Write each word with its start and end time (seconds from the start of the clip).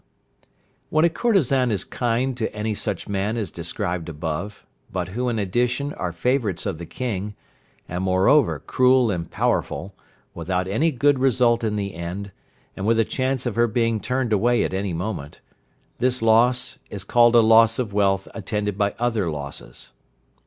When 0.89 1.05
a 1.05 1.11
courtesan 1.11 1.69
is 1.69 1.83
kind 1.83 2.35
to 2.35 2.51
any 2.55 2.73
such 2.73 3.07
man 3.07 3.37
as 3.37 3.51
described 3.51 4.09
above, 4.09 4.65
but 4.91 5.09
who 5.09 5.29
in 5.29 5.37
addition 5.37 5.93
are 5.93 6.11
favourites 6.11 6.65
of 6.65 6.79
the 6.79 6.87
King, 6.87 7.35
and 7.87 8.03
moreover 8.03 8.57
cruel 8.57 9.11
and 9.11 9.29
powerful, 9.29 9.93
without 10.33 10.67
any 10.67 10.89
good 10.89 11.19
result 11.19 11.63
in 11.63 11.75
the 11.75 11.93
end, 11.93 12.31
and 12.75 12.87
with 12.87 12.97
a 12.97 13.05
chance 13.05 13.45
of 13.45 13.53
her 13.55 13.67
being 13.67 13.99
turned 13.99 14.33
away 14.33 14.63
at 14.63 14.73
any 14.73 14.91
moment, 14.93 15.39
this 15.99 16.23
loss 16.23 16.79
is 16.89 17.03
called 17.03 17.35
a 17.35 17.41
loss 17.41 17.77
of 17.77 17.93
wealth 17.93 18.27
attended 18.33 18.79
by 18.79 18.95
other 18.97 19.29
losses. 19.29 19.91